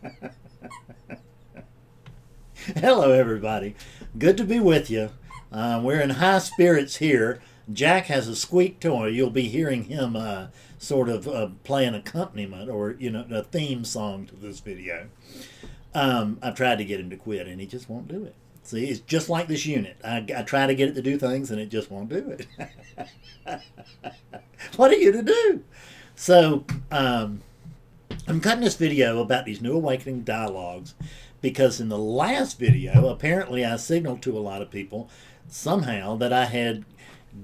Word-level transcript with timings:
Hello, 2.76 3.12
everybody. 3.12 3.74
Good 4.18 4.36
to 4.38 4.44
be 4.44 4.60
with 4.60 4.90
you. 4.90 5.10
Uh, 5.52 5.80
we're 5.82 6.00
in 6.00 6.10
high 6.10 6.38
spirits 6.38 6.96
here. 6.96 7.40
Jack 7.72 8.06
has 8.06 8.28
a 8.28 8.36
squeak 8.36 8.80
toy. 8.80 9.06
You'll 9.06 9.30
be 9.30 9.48
hearing 9.48 9.84
him 9.84 10.16
uh, 10.16 10.48
sort 10.78 11.08
of 11.08 11.28
uh, 11.28 11.48
play 11.64 11.86
an 11.86 11.94
accompaniment 11.94 12.68
or 12.68 12.96
you 12.98 13.10
know 13.10 13.26
a 13.30 13.42
theme 13.42 13.84
song 13.84 14.26
to 14.26 14.36
this 14.36 14.60
video. 14.60 15.08
Um, 15.94 16.38
I've 16.42 16.54
tried 16.54 16.78
to 16.78 16.84
get 16.84 17.00
him 17.00 17.10
to 17.10 17.16
quit, 17.16 17.46
and 17.46 17.60
he 17.60 17.66
just 17.66 17.88
won't 17.88 18.08
do 18.08 18.24
it. 18.24 18.34
See, 18.62 18.86
it's 18.86 19.00
just 19.00 19.28
like 19.28 19.48
this 19.48 19.66
unit. 19.66 19.96
I, 20.04 20.24
I 20.36 20.42
try 20.42 20.66
to 20.66 20.74
get 20.74 20.90
it 20.90 20.94
to 20.94 21.02
do 21.02 21.18
things, 21.18 21.50
and 21.50 21.60
it 21.60 21.68
just 21.68 21.90
won't 21.90 22.08
do 22.08 22.36
it. 22.38 22.46
what 24.76 24.92
are 24.92 24.96
you 24.96 25.12
to 25.12 25.22
do? 25.22 25.64
So, 26.14 26.64
um, 26.90 27.42
I'm 28.26 28.40
cutting 28.40 28.62
this 28.62 28.76
video 28.76 29.20
about 29.20 29.44
these 29.44 29.60
new 29.60 29.74
awakening 29.74 30.22
dialogues 30.22 30.94
because 31.40 31.80
in 31.80 31.88
the 31.88 31.98
last 31.98 32.58
video, 32.58 33.08
apparently 33.08 33.64
I 33.64 33.76
signaled 33.76 34.22
to 34.22 34.36
a 34.36 34.40
lot 34.40 34.62
of 34.62 34.70
people 34.70 35.08
somehow 35.48 36.16
that 36.16 36.32
I 36.32 36.44
had 36.44 36.84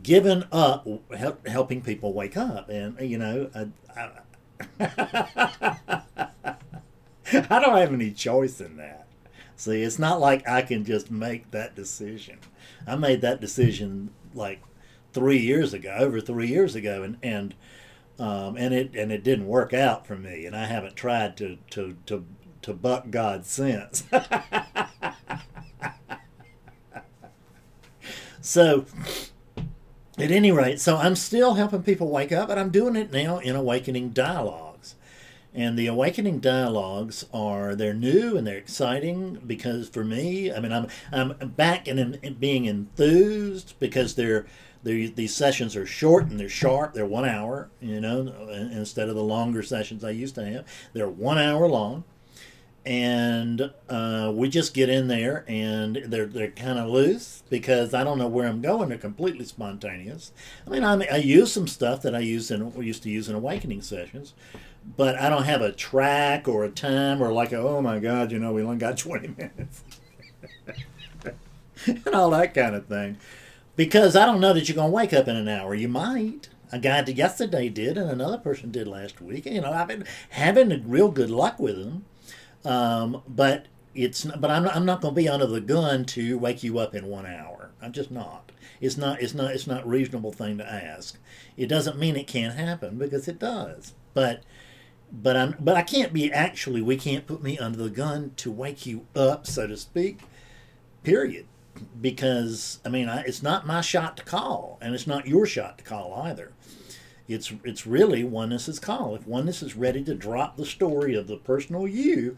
given 0.02 0.44
up 0.52 0.86
help, 1.16 1.46
helping 1.46 1.82
people 1.82 2.12
wake 2.12 2.36
up. 2.36 2.68
And, 2.68 3.00
you 3.00 3.18
know, 3.18 3.50
I, 3.54 3.68
I, 4.00 4.10
I 7.32 7.60
don't 7.60 7.76
have 7.76 7.92
any 7.92 8.10
choice 8.12 8.60
in 8.60 8.76
that. 8.76 9.06
See, 9.56 9.82
it's 9.82 9.98
not 9.98 10.20
like 10.20 10.46
I 10.46 10.62
can 10.62 10.84
just 10.84 11.10
make 11.10 11.50
that 11.50 11.74
decision. 11.74 12.38
I 12.86 12.94
made 12.96 13.22
that 13.22 13.40
decision 13.40 14.10
like 14.34 14.62
three 15.12 15.38
years 15.38 15.72
ago, 15.72 15.96
over 15.98 16.20
three 16.20 16.48
years 16.48 16.74
ago, 16.74 17.02
and 17.02 17.16
and 17.22 17.54
um, 18.18 18.56
and 18.56 18.72
it 18.72 18.94
and 18.94 19.12
it 19.12 19.22
didn't 19.22 19.46
work 19.46 19.72
out 19.74 20.06
for 20.06 20.16
me. 20.16 20.46
And 20.46 20.56
I 20.56 20.66
haven't 20.66 20.96
tried 20.96 21.36
to 21.38 21.58
to 21.70 21.96
to 22.06 22.24
to 22.62 22.72
buck 22.72 23.10
God 23.10 23.44
since. 23.46 24.04
so, 28.40 28.86
at 30.18 30.30
any 30.30 30.50
rate, 30.50 30.80
so 30.80 30.96
I'm 30.96 31.14
still 31.14 31.54
helping 31.54 31.82
people 31.82 32.08
wake 32.08 32.32
up, 32.32 32.48
but 32.48 32.58
I'm 32.58 32.70
doing 32.70 32.96
it 32.96 33.12
now 33.12 33.38
in 33.38 33.54
awakening 33.54 34.10
dialogues. 34.10 34.94
And 35.54 35.78
the 35.78 35.86
awakening 35.86 36.40
dialogues 36.40 37.24
are 37.32 37.74
they're 37.74 37.94
new 37.94 38.36
and 38.36 38.46
they're 38.46 38.58
exciting 38.58 39.40
because 39.46 39.88
for 39.88 40.04
me, 40.04 40.52
I 40.52 40.60
mean, 40.60 40.72
I'm 40.72 40.88
I'm 41.12 41.32
back 41.50 41.88
in 41.88 42.36
being 42.38 42.66
enthused 42.66 43.74
because 43.78 44.16
they're 44.16 44.46
these 44.86 45.34
sessions 45.34 45.74
are 45.76 45.86
short 45.86 46.30
and 46.30 46.38
they're 46.38 46.48
sharp. 46.48 46.94
They're 46.94 47.06
one 47.06 47.28
hour, 47.28 47.68
you 47.80 48.00
know, 48.00 48.18
instead 48.50 49.08
of 49.08 49.14
the 49.14 49.22
longer 49.22 49.62
sessions 49.62 50.04
I 50.04 50.10
used 50.10 50.34
to 50.36 50.44
have. 50.44 50.66
They're 50.92 51.08
one 51.08 51.38
hour 51.38 51.66
long, 51.66 52.04
and 52.84 53.72
uh, 53.88 54.32
we 54.32 54.48
just 54.48 54.74
get 54.74 54.88
in 54.88 55.08
there 55.08 55.44
and 55.48 55.96
they're 56.06 56.26
they're 56.26 56.52
kind 56.52 56.78
of 56.78 56.88
loose 56.88 57.42
because 57.50 57.94
I 57.94 58.04
don't 58.04 58.18
know 58.18 58.28
where 58.28 58.48
I'm 58.48 58.62
going. 58.62 58.88
They're 58.88 58.98
completely 58.98 59.44
spontaneous. 59.44 60.32
I 60.66 60.70
mean, 60.70 60.84
I, 60.84 61.04
I 61.12 61.16
use 61.16 61.52
some 61.52 61.66
stuff 61.66 62.02
that 62.02 62.14
I 62.14 62.20
used 62.20 62.50
in 62.52 62.72
used 62.80 63.02
to 63.02 63.10
use 63.10 63.28
in 63.28 63.34
awakening 63.34 63.82
sessions, 63.82 64.34
but 64.96 65.16
I 65.16 65.28
don't 65.28 65.44
have 65.44 65.62
a 65.62 65.72
track 65.72 66.46
or 66.46 66.64
a 66.64 66.70
time 66.70 67.20
or 67.20 67.32
like 67.32 67.50
a, 67.52 67.56
oh 67.56 67.82
my 67.82 67.98
God, 67.98 68.30
you 68.30 68.38
know, 68.38 68.52
we 68.52 68.62
only 68.62 68.76
got 68.76 68.96
20 68.98 69.34
minutes 69.36 69.82
and 71.86 72.14
all 72.14 72.30
that 72.30 72.54
kind 72.54 72.76
of 72.76 72.86
thing. 72.86 73.16
Because 73.76 74.16
I 74.16 74.24
don't 74.24 74.40
know 74.40 74.52
that 74.52 74.68
you're 74.68 74.76
going 74.76 74.90
to 74.90 74.94
wake 74.94 75.12
up 75.12 75.28
in 75.28 75.36
an 75.36 75.48
hour. 75.48 75.74
You 75.74 75.88
might. 75.88 76.48
A 76.72 76.78
guy 76.80 77.04
yesterday 77.04 77.68
did, 77.68 77.96
and 77.96 78.10
another 78.10 78.38
person 78.38 78.72
did 78.72 78.88
last 78.88 79.20
week. 79.20 79.46
You 79.46 79.60
know, 79.60 79.70
I've 79.70 79.86
been 79.86 80.04
having 80.30 80.88
real 80.88 81.10
good 81.10 81.30
luck 81.30 81.60
with 81.60 81.76
them. 81.76 82.04
Um, 82.64 83.22
but 83.28 83.66
it's 83.94 84.24
not, 84.24 84.40
but 84.40 84.50
I'm 84.50 84.64
not, 84.64 84.74
I'm 84.74 84.84
not 84.84 85.00
going 85.00 85.14
to 85.14 85.20
be 85.20 85.28
under 85.28 85.46
the 85.46 85.60
gun 85.60 86.04
to 86.06 86.36
wake 86.38 86.64
you 86.64 86.78
up 86.78 86.94
in 86.94 87.06
one 87.06 87.26
hour. 87.26 87.70
I'm 87.80 87.92
just 87.92 88.10
not. 88.10 88.50
It's 88.80 88.96
not 88.96 89.22
it's 89.22 89.34
not 89.34 89.52
it's 89.52 89.66
not 89.66 89.86
reasonable 89.86 90.32
thing 90.32 90.58
to 90.58 90.70
ask. 90.70 91.18
It 91.56 91.66
doesn't 91.66 91.98
mean 91.98 92.16
it 92.16 92.26
can't 92.26 92.54
happen 92.54 92.98
because 92.98 93.28
it 93.28 93.38
does. 93.38 93.94
But 94.12 94.42
but 95.10 95.36
I'm 95.36 95.56
but 95.60 95.76
I 95.76 95.82
can't 95.82 96.12
be 96.12 96.32
actually 96.32 96.82
we 96.82 96.96
can't 96.96 97.26
put 97.26 97.42
me 97.42 97.58
under 97.58 97.78
the 97.78 97.90
gun 97.90 98.32
to 98.36 98.50
wake 98.50 98.86
you 98.86 99.06
up, 99.14 99.46
so 99.46 99.66
to 99.66 99.76
speak. 99.76 100.20
Period. 101.02 101.46
Because 102.00 102.80
I 102.84 102.88
mean, 102.88 103.08
I, 103.08 103.22
it's 103.22 103.42
not 103.42 103.66
my 103.66 103.80
shot 103.80 104.16
to 104.18 104.24
call, 104.24 104.78
and 104.80 104.94
it's 104.94 105.06
not 105.06 105.26
your 105.26 105.46
shot 105.46 105.78
to 105.78 105.84
call 105.84 106.14
either. 106.24 106.52
It's 107.28 107.52
it's 107.64 107.86
really 107.86 108.24
oneness's 108.24 108.78
call. 108.78 109.14
If 109.14 109.26
oneness 109.26 109.62
is 109.62 109.76
ready 109.76 110.04
to 110.04 110.14
drop 110.14 110.56
the 110.56 110.66
story 110.66 111.14
of 111.14 111.26
the 111.26 111.36
personal 111.36 111.88
you, 111.88 112.36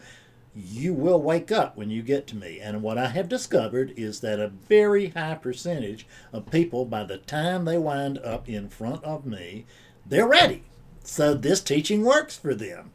you 0.55 0.93
will 0.93 1.21
wake 1.21 1.53
up 1.53 1.77
when 1.77 1.91
you 1.91 2.03
get 2.03 2.27
to 2.29 2.37
me. 2.37 2.59
And 2.61 2.83
what 2.83 2.99
I 2.99 3.09
have 3.09 3.29
discovered 3.29 3.93
is 3.97 4.21
that 4.21 4.41
a 4.41 4.49
very 4.49 5.09
high 5.09 5.35
percentage 5.35 6.07
of 6.33 6.51
people, 6.51 6.85
by 6.85 7.05
the 7.05 7.19
time 7.19 7.65
they 7.65 7.79
wind 7.79 8.19
up 8.19 8.49
in 8.49 8.69
front 8.69 9.05
of 9.05 9.25
me, 9.25 9.67
they're 10.07 10.27
ready. 10.27 10.65
So 11.05 11.35
this 11.35 11.61
teaching 11.61 12.03
works 12.03 12.37
for 12.37 12.55
them. 12.55 12.93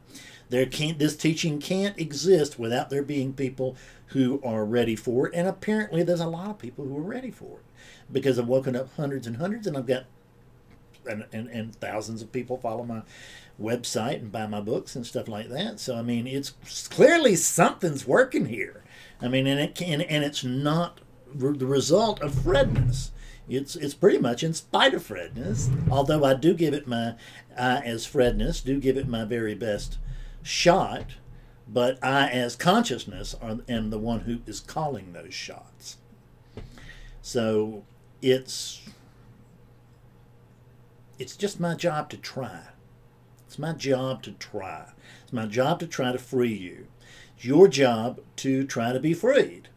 There 0.53 0.67
can't 0.67 0.99
this 0.99 1.15
teaching 1.15 1.57
can't 1.57 1.99
exist 1.99 2.59
without 2.59 2.91
there 2.91 3.01
being 3.01 3.33
people 3.33 3.75
who 4.09 4.39
are 4.45 4.63
ready 4.63 4.95
for 4.95 5.25
it. 5.25 5.33
And 5.33 5.47
apparently 5.47 6.03
there's 6.03 6.19
a 6.19 6.27
lot 6.27 6.51
of 6.51 6.59
people 6.59 6.85
who 6.85 6.95
are 6.95 7.01
ready 7.01 7.31
for 7.31 7.57
it. 7.57 7.65
Because 8.11 8.37
I've 8.37 8.47
woken 8.47 8.75
up 8.75 8.95
hundreds 8.95 9.25
and 9.25 9.37
hundreds 9.37 9.65
and 9.65 9.75
I've 9.75 9.87
got 9.87 10.03
and, 11.09 11.25
and, 11.33 11.47
and 11.47 11.75
thousands 11.77 12.21
of 12.21 12.31
people 12.31 12.59
follow 12.59 12.83
my 12.83 13.01
website 13.59 14.17
and 14.17 14.31
buy 14.31 14.45
my 14.45 14.61
books 14.61 14.95
and 14.95 15.07
stuff 15.07 15.27
like 15.27 15.49
that. 15.49 15.79
So 15.79 15.95
I 15.95 16.03
mean 16.03 16.27
it's 16.27 16.51
clearly 16.87 17.35
something's 17.35 18.05
working 18.05 18.45
here. 18.45 18.83
I 19.19 19.29
mean 19.29 19.47
and 19.47 19.59
it 19.59 19.73
can 19.73 20.01
and 20.01 20.23
it's 20.23 20.43
not 20.43 21.01
the 21.33 21.65
result 21.65 22.21
of 22.21 22.35
Fredness 22.43 23.09
it's 23.49 23.75
it's 23.75 23.95
pretty 23.95 24.19
much 24.19 24.43
in 24.43 24.53
spite 24.53 24.93
of 24.93 25.03
Fredness. 25.03 25.71
Although 25.89 26.23
I 26.23 26.35
do 26.35 26.53
give 26.53 26.75
it 26.75 26.85
my 26.85 27.15
as 27.57 28.05
Fredness 28.05 28.61
do 28.61 28.79
give 28.79 28.97
it 28.97 29.07
my 29.07 29.25
very 29.25 29.55
best 29.55 29.97
shot, 30.43 31.15
but 31.67 31.97
I 32.03 32.29
as 32.29 32.55
consciousness 32.55 33.35
are, 33.41 33.59
am 33.67 33.89
the 33.89 33.97
one 33.97 34.21
who 34.21 34.39
is 34.45 34.59
calling 34.59 35.13
those 35.13 35.33
shots. 35.33 35.97
So 37.21 37.83
it's 38.21 38.81
it's 41.17 41.37
just 41.37 41.59
my 41.59 41.73
job 41.75 42.09
to 42.09 42.17
try. 42.17 42.61
It's 43.47 43.59
my 43.59 43.73
job 43.73 44.23
to 44.23 44.31
try. 44.31 44.91
It's 45.23 45.33
my 45.33 45.45
job 45.45 45.79
to 45.79 45.87
try 45.87 46.11
to 46.11 46.17
free 46.17 46.53
you. 46.53 46.87
It's 47.35 47.45
your 47.45 47.67
job 47.67 48.19
to 48.37 48.65
try 48.65 48.93
to 48.93 48.99
be 48.99 49.13
freed. 49.13 49.69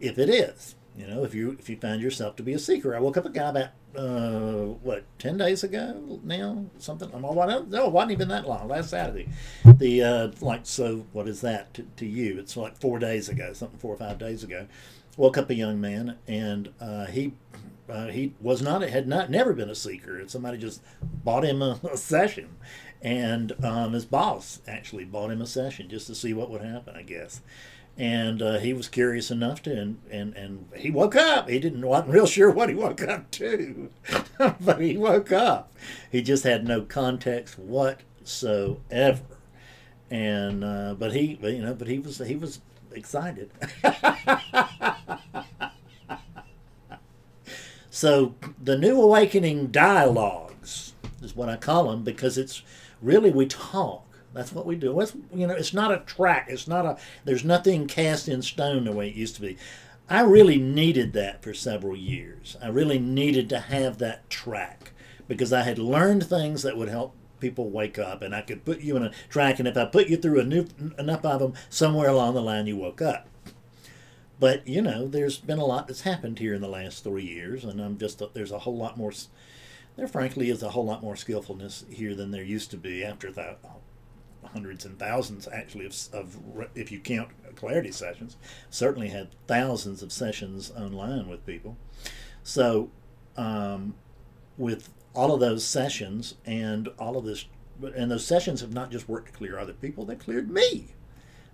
If 0.00 0.18
it 0.18 0.28
is. 0.28 0.76
You 0.98 1.06
know, 1.06 1.22
if 1.22 1.32
you 1.32 1.56
if 1.60 1.70
you 1.70 1.76
find 1.76 2.02
yourself 2.02 2.34
to 2.36 2.42
be 2.42 2.54
a 2.54 2.58
seeker, 2.58 2.96
I 2.96 2.98
woke 2.98 3.16
up 3.16 3.24
a 3.24 3.30
guy 3.30 3.50
about 3.50 3.68
uh, 3.96 4.74
what 4.82 5.04
ten 5.20 5.38
days 5.38 5.62
ago 5.62 6.18
now, 6.24 6.64
something. 6.78 7.08
I'm 7.14 7.24
all 7.24 7.36
no, 7.36 7.86
it 7.86 7.92
wasn't 7.92 8.10
even 8.10 8.26
that 8.28 8.48
long. 8.48 8.66
Last 8.66 8.90
Saturday, 8.90 9.28
the 9.64 10.02
uh, 10.02 10.28
like 10.40 10.62
so. 10.64 11.06
What 11.12 11.28
is 11.28 11.40
that 11.42 11.72
to, 11.74 11.82
to 11.98 12.06
you? 12.06 12.40
It's 12.40 12.56
like 12.56 12.80
four 12.80 12.98
days 12.98 13.28
ago, 13.28 13.52
something 13.52 13.78
four 13.78 13.94
or 13.94 13.96
five 13.96 14.18
days 14.18 14.42
ago. 14.42 14.66
Woke 15.16 15.38
up 15.38 15.50
a 15.50 15.54
young 15.54 15.80
man, 15.80 16.16
and 16.26 16.70
uh, 16.80 17.06
he 17.06 17.34
uh, 17.88 18.08
he 18.08 18.34
was 18.40 18.60
not 18.60 18.82
had 18.82 19.06
not 19.06 19.30
never 19.30 19.52
been 19.52 19.70
a 19.70 19.76
seeker. 19.76 20.18
And 20.18 20.28
somebody 20.28 20.58
just 20.58 20.82
bought 21.00 21.44
him 21.44 21.62
a, 21.62 21.78
a 21.92 21.96
session, 21.96 22.56
and 23.00 23.52
um, 23.64 23.92
his 23.92 24.04
boss 24.04 24.62
actually 24.66 25.04
bought 25.04 25.30
him 25.30 25.42
a 25.42 25.46
session 25.46 25.88
just 25.88 26.08
to 26.08 26.16
see 26.16 26.32
what 26.34 26.50
would 26.50 26.62
happen. 26.62 26.96
I 26.96 27.02
guess 27.02 27.40
and 27.98 28.40
uh, 28.40 28.58
he 28.58 28.72
was 28.72 28.88
curious 28.88 29.30
enough 29.30 29.62
to 29.64 29.72
and, 29.78 29.98
and 30.10 30.34
and 30.34 30.68
he 30.76 30.90
woke 30.90 31.16
up. 31.16 31.48
He 31.48 31.58
didn't 31.58 31.86
wasn't 31.86 32.14
real 32.14 32.26
sure 32.26 32.50
what 32.50 32.68
he 32.68 32.74
woke 32.74 33.02
up 33.02 33.30
to 33.32 33.90
but 34.60 34.80
he 34.80 34.96
woke 34.96 35.32
up. 35.32 35.74
He 36.10 36.22
just 36.22 36.44
had 36.44 36.66
no 36.66 36.82
context 36.82 37.58
whatsoever. 37.58 39.22
And 40.10 40.64
uh, 40.64 40.94
but 40.98 41.12
he 41.12 41.38
you 41.42 41.62
know 41.62 41.74
but 41.74 41.88
he 41.88 41.98
was 41.98 42.18
he 42.18 42.36
was 42.36 42.60
excited. 42.92 43.50
So 47.98 48.36
the 48.62 48.78
new 48.78 49.02
awakening 49.02 49.72
dialogues 49.72 50.92
is 51.20 51.34
what 51.34 51.48
i 51.48 51.56
call 51.56 51.90
them 51.90 52.04
because 52.04 52.38
it's 52.38 52.62
really 53.02 53.32
we 53.32 53.44
talk 53.46 54.07
that's 54.34 54.52
what 54.52 54.66
we 54.66 54.76
do. 54.76 55.00
It's, 55.00 55.14
you 55.34 55.46
know, 55.46 55.54
it's 55.54 55.72
not 55.72 55.92
a 55.92 55.98
track. 55.98 56.46
It's 56.48 56.68
not 56.68 56.86
a. 56.86 56.98
There's 57.24 57.44
nothing 57.44 57.86
cast 57.86 58.28
in 58.28 58.42
stone 58.42 58.84
the 58.84 58.92
way 58.92 59.08
it 59.08 59.14
used 59.14 59.36
to 59.36 59.40
be. 59.40 59.56
I 60.10 60.22
really 60.22 60.58
needed 60.58 61.12
that 61.14 61.42
for 61.42 61.52
several 61.52 61.96
years. 61.96 62.56
I 62.62 62.68
really 62.68 62.98
needed 62.98 63.48
to 63.50 63.60
have 63.60 63.98
that 63.98 64.28
track 64.30 64.92
because 65.26 65.52
I 65.52 65.62
had 65.62 65.78
learned 65.78 66.26
things 66.26 66.62
that 66.62 66.76
would 66.76 66.88
help 66.88 67.14
people 67.40 67.70
wake 67.70 67.98
up, 67.98 68.22
and 68.22 68.34
I 68.34 68.40
could 68.40 68.64
put 68.64 68.80
you 68.80 68.96
in 68.96 69.02
a 69.02 69.12
track. 69.28 69.58
And 69.58 69.68
if 69.68 69.76
I 69.76 69.84
put 69.84 70.08
you 70.08 70.16
through 70.16 70.44
new, 70.44 70.66
enough 70.98 71.24
of 71.24 71.40
them, 71.40 71.54
somewhere 71.68 72.08
along 72.08 72.34
the 72.34 72.42
line 72.42 72.66
you 72.66 72.76
woke 72.76 73.02
up. 73.02 73.28
But 74.40 74.66
you 74.66 74.82
know, 74.82 75.08
there's 75.08 75.38
been 75.38 75.58
a 75.58 75.64
lot 75.64 75.88
that's 75.88 76.02
happened 76.02 76.38
here 76.38 76.54
in 76.54 76.60
the 76.60 76.68
last 76.68 77.04
three 77.04 77.24
years, 77.24 77.64
and 77.64 77.80
I'm 77.80 77.98
just 77.98 78.22
there's 78.34 78.52
a 78.52 78.60
whole 78.60 78.76
lot 78.76 78.96
more. 78.96 79.12
There, 79.96 80.08
frankly, 80.08 80.48
is 80.48 80.62
a 80.62 80.70
whole 80.70 80.84
lot 80.84 81.02
more 81.02 81.16
skillfulness 81.16 81.84
here 81.90 82.14
than 82.14 82.30
there 82.30 82.44
used 82.44 82.70
to 82.70 82.76
be 82.76 83.04
after 83.04 83.32
that 83.32 83.60
hundreds 84.44 84.84
and 84.84 84.98
thousands 84.98 85.48
actually 85.48 85.86
of, 85.86 85.96
of 86.12 86.38
if 86.74 86.90
you 86.90 86.98
count 87.00 87.28
clarity 87.56 87.90
sessions 87.90 88.36
certainly 88.70 89.08
had 89.08 89.28
thousands 89.46 90.02
of 90.02 90.12
sessions 90.12 90.70
online 90.70 91.28
with 91.28 91.44
people. 91.44 91.76
So 92.42 92.90
um, 93.36 93.94
with 94.56 94.90
all 95.14 95.34
of 95.34 95.40
those 95.40 95.64
sessions 95.64 96.34
and 96.46 96.88
all 96.98 97.16
of 97.16 97.24
this 97.24 97.46
and 97.94 98.10
those 98.10 98.26
sessions 98.26 98.60
have 98.60 98.72
not 98.72 98.90
just 98.90 99.08
worked 99.08 99.26
to 99.26 99.32
clear 99.32 99.58
other 99.58 99.72
people 99.72 100.04
they 100.04 100.16
cleared 100.16 100.50
me. 100.50 100.94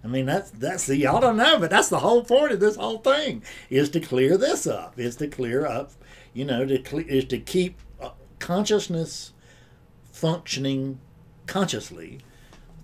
I 0.03 0.07
mean 0.07 0.27
that's 0.27 0.51
that's 0.51 0.87
the 0.87 0.97
y'all 0.97 1.21
don't 1.21 1.37
know, 1.37 1.59
but 1.59 1.71
that's 1.71 1.89
the 1.89 2.01
whole 2.01 2.25
point 2.25 2.53
of 2.53 2.61
this 2.61 2.77
whole 2.77 2.99
thing 2.99 3.43
is 3.71 3.89
to 3.91 4.01
clear 4.01 4.37
this 4.37 4.67
up, 4.67 4.99
is 4.99 5.17
to 5.17 5.29
clear 5.29 5.67
up, 5.67 5.93
you 6.33 6.45
know, 6.45 6.67
to 6.67 7.07
is 7.07 7.25
to 7.27 7.39
keep 7.39 7.79
uh, 8.01 8.11
consciousness 8.39 9.33
functioning 10.13 11.01
consciously 11.47 12.21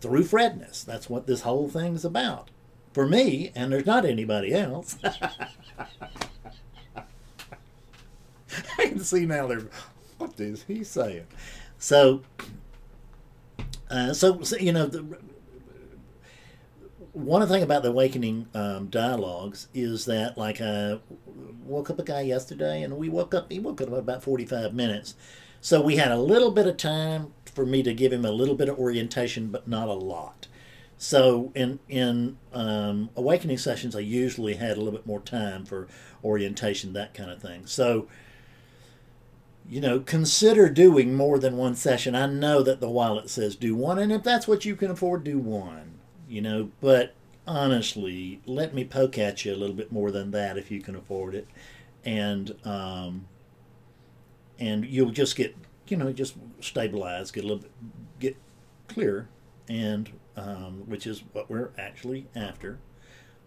through 0.00 0.24
Fredness. 0.24 0.82
That's 0.82 1.10
what 1.10 1.26
this 1.26 1.42
whole 1.42 1.68
thing's 1.68 2.04
about. 2.04 2.50
For 2.92 3.06
me, 3.06 3.52
and 3.54 3.72
there's 3.72 3.86
not 3.86 4.04
anybody 4.04 4.52
else. 4.52 4.96
I 8.78 8.86
can 8.86 8.98
see 9.00 9.26
now 9.26 9.46
they're 9.46 9.62
what 10.18 10.38
is 10.40 10.64
he 10.64 10.82
saying? 10.84 11.26
So 11.78 12.22
uh, 13.90 14.12
so, 14.14 14.42
so, 14.42 14.56
you 14.56 14.72
know 14.72 14.86
the 14.86 15.18
one 17.12 17.46
thing 17.48 17.62
about 17.62 17.82
the 17.82 17.88
awakening 17.88 18.46
um, 18.54 18.86
dialogues 18.86 19.68
is 19.74 20.04
that 20.04 20.38
like 20.38 20.60
I 20.60 20.98
woke 21.64 21.90
up 21.90 21.98
a 21.98 22.04
guy 22.04 22.20
yesterday 22.20 22.82
and 22.82 22.96
we 22.96 23.08
woke 23.08 23.34
up 23.34 23.50
he 23.50 23.58
woke 23.58 23.80
up 23.80 23.90
about 23.92 24.22
45 24.22 24.74
minutes 24.74 25.14
so 25.60 25.80
we 25.80 25.96
had 25.96 26.10
a 26.10 26.18
little 26.18 26.50
bit 26.50 26.66
of 26.66 26.76
time 26.76 27.32
for 27.54 27.66
me 27.66 27.82
to 27.82 27.92
give 27.92 28.12
him 28.12 28.24
a 28.24 28.30
little 28.30 28.54
bit 28.54 28.68
of 28.68 28.78
orientation 28.78 29.48
but 29.48 29.68
not 29.68 29.88
a 29.88 29.94
lot. 29.94 30.46
So 30.96 31.50
in 31.54 31.78
in 31.88 32.36
um, 32.52 33.10
awakening 33.16 33.58
sessions 33.58 33.96
i 33.96 34.00
usually 34.00 34.54
had 34.54 34.76
a 34.76 34.80
little 34.80 34.92
bit 34.98 35.06
more 35.06 35.20
time 35.20 35.64
for 35.64 35.88
orientation 36.22 36.92
that 36.92 37.14
kind 37.14 37.30
of 37.30 37.40
thing. 37.40 37.66
So 37.66 38.08
you 39.68 39.80
know 39.80 40.00
consider 40.00 40.68
doing 40.68 41.14
more 41.14 41.38
than 41.38 41.56
one 41.56 41.74
session. 41.74 42.14
I 42.14 42.26
know 42.26 42.62
that 42.62 42.80
the 42.80 42.90
wallet 42.90 43.30
says 43.30 43.56
do 43.56 43.74
one 43.74 43.98
and 43.98 44.12
if 44.12 44.22
that's 44.22 44.48
what 44.48 44.64
you 44.64 44.76
can 44.76 44.90
afford 44.90 45.24
do 45.24 45.38
one 45.38 46.00
you 46.30 46.40
know, 46.40 46.70
but 46.80 47.14
honestly, 47.46 48.40
let 48.46 48.72
me 48.72 48.84
poke 48.84 49.18
at 49.18 49.44
you 49.44 49.52
a 49.52 49.56
little 49.56 49.74
bit 49.74 49.90
more 49.90 50.12
than 50.12 50.30
that 50.30 50.56
if 50.56 50.70
you 50.70 50.80
can 50.80 50.94
afford 50.94 51.34
it, 51.34 51.48
and 52.04 52.54
um, 52.64 53.26
and 54.60 54.84
you'll 54.84 55.10
just 55.10 55.34
get 55.34 55.56
you 55.88 55.96
know 55.96 56.12
just 56.12 56.36
stabilize, 56.60 57.30
get 57.30 57.44
a 57.44 57.46
little 57.46 57.62
bit, 57.62 57.72
get 58.20 58.36
clear, 58.86 59.28
and 59.68 60.10
um, 60.36 60.84
which 60.86 61.06
is 61.06 61.24
what 61.32 61.50
we're 61.50 61.70
actually 61.78 62.28
after. 62.36 62.78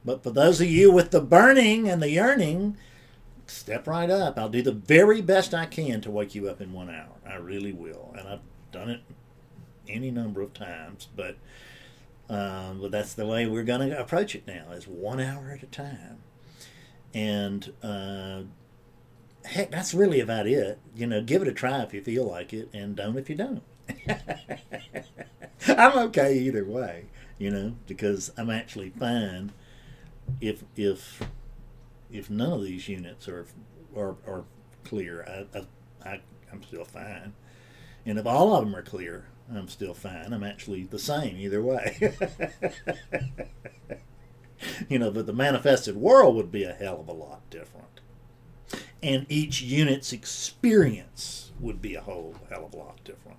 But 0.03 0.23
for 0.23 0.31
those 0.31 0.59
of 0.59 0.67
you 0.67 0.91
with 0.91 1.11
the 1.11 1.21
burning 1.21 1.87
and 1.87 2.01
the 2.01 2.09
yearning, 2.09 2.75
step 3.47 3.87
right 3.87 4.09
up. 4.09 4.37
I'll 4.37 4.49
do 4.49 4.61
the 4.61 4.71
very 4.71 5.21
best 5.21 5.53
I 5.53 5.65
can 5.65 6.01
to 6.01 6.11
wake 6.11 6.35
you 6.35 6.49
up 6.49 6.61
in 6.61 6.73
one 6.73 6.89
hour. 6.89 7.15
I 7.25 7.35
really 7.35 7.71
will, 7.71 8.13
and 8.17 8.27
I've 8.27 8.41
done 8.71 8.89
it 8.89 9.01
any 9.87 10.11
number 10.11 10.41
of 10.41 10.53
times, 10.53 11.07
but 11.15 11.37
um, 12.29 12.79
but 12.81 12.91
that's 12.91 13.13
the 13.13 13.25
way 13.25 13.45
we're 13.45 13.63
going 13.63 13.89
to 13.89 13.99
approach 13.99 14.33
it 14.33 14.47
now, 14.47 14.71
is 14.71 14.87
one 14.87 15.19
hour 15.19 15.51
at 15.51 15.63
a 15.63 15.67
time. 15.67 16.19
And 17.13 17.71
uh, 17.83 18.43
heck, 19.45 19.71
that's 19.71 19.93
really 19.93 20.19
about 20.19 20.47
it. 20.47 20.79
You 20.95 21.07
know, 21.07 21.21
give 21.21 21.41
it 21.41 21.47
a 21.47 21.53
try 21.53 21.81
if 21.83 21.93
you 21.93 22.01
feel 22.01 22.25
like 22.29 22.53
it, 22.53 22.69
and 22.73 22.95
don't 22.95 23.17
if 23.17 23.29
you 23.29 23.35
don't. 23.35 23.63
I'm 25.67 25.97
okay 26.07 26.37
either 26.37 26.65
way, 26.65 27.05
you 27.37 27.49
know, 27.49 27.75
because 27.87 28.31
I'm 28.37 28.49
actually 28.49 28.89
fine 28.91 29.51
if 30.41 30.63
if 30.75 31.21
if 32.11 32.29
none 32.29 32.53
of 32.53 32.63
these 32.63 32.87
units 32.87 33.27
are 33.27 33.45
are, 33.95 34.15
are 34.27 34.45
clear. 34.83 35.25
I, 35.27 35.57
I, 35.57 35.65
I 36.09 36.21
I'm 36.51 36.63
still 36.63 36.85
fine, 36.85 37.33
and 38.05 38.19
if 38.19 38.25
all 38.25 38.55
of 38.55 38.65
them 38.65 38.75
are 38.75 38.81
clear, 38.81 39.25
I'm 39.51 39.67
still 39.67 39.93
fine. 39.93 40.33
I'm 40.33 40.43
actually 40.43 40.83
the 40.83 40.99
same 40.99 41.37
either 41.37 41.61
way. 41.61 42.15
you 44.89 44.99
know, 44.99 45.11
but 45.11 45.25
the 45.25 45.33
manifested 45.33 45.95
world 45.95 46.35
would 46.35 46.51
be 46.51 46.63
a 46.63 46.73
hell 46.73 47.01
of 47.01 47.07
a 47.07 47.13
lot 47.13 47.49
different. 47.49 48.01
And 49.03 49.25
each 49.27 49.61
unit's 49.61 50.13
experience 50.13 51.51
would 51.59 51.81
be 51.81 51.93
a 51.93 52.01
whole 52.01 52.35
hell 52.49 52.65
of 52.65 52.73
a 52.73 52.77
lot 52.77 53.03
different. 53.03 53.37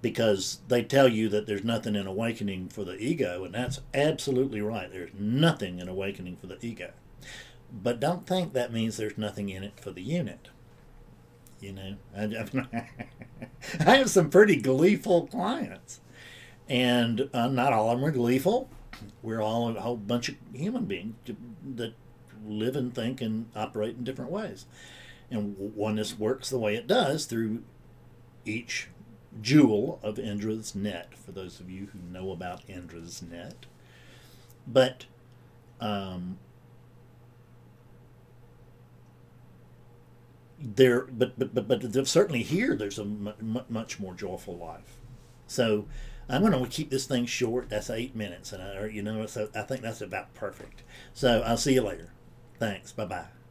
Because 0.00 0.60
they 0.68 0.82
tell 0.84 1.08
you 1.08 1.28
that 1.28 1.46
there's 1.46 1.64
nothing 1.64 1.96
in 1.96 2.06
awakening 2.06 2.68
for 2.68 2.84
the 2.84 2.96
ego, 2.96 3.44
and 3.44 3.52
that's 3.52 3.80
absolutely 3.92 4.60
right. 4.60 4.90
There's 4.90 5.10
nothing 5.18 5.80
in 5.80 5.88
awakening 5.88 6.36
for 6.36 6.46
the 6.46 6.64
ego. 6.64 6.92
But 7.72 7.98
don't 7.98 8.26
think 8.26 8.52
that 8.52 8.72
means 8.72 8.96
there's 8.96 9.18
nothing 9.18 9.48
in 9.48 9.64
it 9.64 9.80
for 9.80 9.90
the 9.90 10.02
unit. 10.02 10.48
You 11.60 11.72
know, 11.72 11.96
I, 12.16 12.86
I 13.86 13.96
have 13.96 14.10
some 14.10 14.30
pretty 14.30 14.56
gleeful 14.56 15.26
clients, 15.26 16.00
and 16.68 17.28
uh, 17.34 17.48
not 17.48 17.72
all 17.72 17.90
of 17.90 17.98
them 17.98 18.08
are 18.08 18.12
gleeful. 18.12 18.68
We're 19.20 19.40
all 19.40 19.76
a 19.76 19.80
whole 19.80 19.96
bunch 19.96 20.28
of 20.28 20.36
human 20.52 20.84
beings 20.84 21.14
that 21.76 21.94
live 22.46 22.76
and 22.76 22.94
think 22.94 23.20
and 23.20 23.48
operate 23.54 23.96
in 23.96 24.04
different 24.04 24.30
ways. 24.30 24.66
And 25.30 25.56
oneness 25.58 26.18
works 26.18 26.50
the 26.50 26.58
way 26.58 26.74
it 26.76 26.86
does 26.86 27.24
through 27.24 27.62
each 28.44 28.88
jewel 29.40 29.98
of 30.02 30.18
Indra's 30.18 30.74
net, 30.74 31.14
for 31.14 31.32
those 31.32 31.60
of 31.60 31.70
you 31.70 31.88
who 31.92 31.98
know 32.12 32.30
about 32.30 32.68
Indra's 32.68 33.22
net. 33.22 33.66
But 34.66 35.06
um, 35.80 36.38
there, 40.60 41.02
but 41.02 41.38
but 41.38 41.54
but 41.54 41.92
but 41.92 42.06
certainly 42.06 42.42
here 42.42 42.76
there's 42.76 42.98
a 42.98 43.02
m- 43.02 43.64
much 43.68 43.98
more 43.98 44.14
joyful 44.14 44.56
life. 44.56 44.98
So 45.46 45.86
I'm 46.28 46.42
going 46.42 46.52
to 46.52 46.70
keep 46.70 46.90
this 46.90 47.06
thing 47.06 47.26
short. 47.26 47.68
That's 47.68 47.90
eight 47.90 48.14
minutes, 48.14 48.52
and 48.52 48.62
I, 48.62 48.86
you 48.86 49.02
know, 49.02 49.26
so 49.26 49.48
I 49.54 49.62
think 49.62 49.82
that's 49.82 50.00
about 50.00 50.32
perfect. 50.34 50.82
So 51.12 51.42
I'll 51.44 51.56
see 51.56 51.74
you 51.74 51.82
later. 51.82 52.10
Thanks. 52.58 52.92
Bye 52.92 53.04
bye. 53.06 53.41